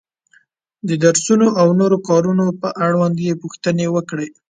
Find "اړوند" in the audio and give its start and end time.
2.85-3.17